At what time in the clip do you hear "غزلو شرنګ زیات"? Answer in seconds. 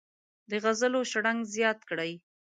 0.63-1.79